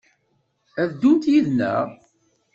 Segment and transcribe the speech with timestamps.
[0.81, 1.85] Ad d-ddunt yid-neɣ?